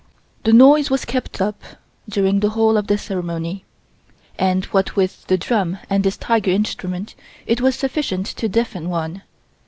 This 0.43 0.55
noise 0.55 0.89
was 0.89 1.05
kept 1.05 1.39
up 1.43 1.61
during 2.09 2.39
the 2.39 2.49
whole 2.49 2.75
of 2.75 2.87
the 2.87 2.97
ceremony, 2.97 3.65
and 4.39 4.65
what 4.65 4.95
with 4.95 5.27
the 5.27 5.37
drum 5.37 5.77
and 5.91 6.03
this 6.03 6.17
tiger 6.17 6.49
instrument 6.49 7.13
it 7.45 7.61
was 7.61 7.75
sufficient 7.75 8.25
to 8.25 8.49
deafen 8.49 8.89
one. 8.89 9.21